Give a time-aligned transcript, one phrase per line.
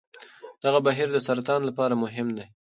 [0.63, 2.45] دغه بهیر د سرطان لپاره مهم دی.